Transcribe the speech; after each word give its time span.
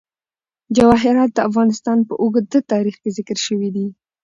جواهرات 0.75 1.31
د 1.33 1.39
افغانستان 1.49 1.97
په 2.07 2.13
اوږده 2.21 2.59
تاریخ 2.71 2.95
کې 3.01 3.09
ذکر 3.17 3.37
شوی 3.45 3.69
دی. 3.75 3.87